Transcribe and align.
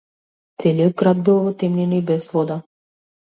Целиот 0.63 0.95
град 1.01 1.21
бил 1.27 1.37
во 1.49 1.53
темнина 1.65 1.97
и 1.99 2.01
без 2.09 2.27
вода. 2.33 2.59